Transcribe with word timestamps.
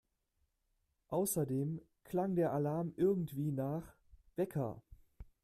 Außerdem 1.09 1.79
klang 2.05 2.33
der 2.35 2.53
Alarm 2.53 2.91
irgendwie 2.97 3.51
nach… 3.51 3.83
Wecker! 4.35 4.81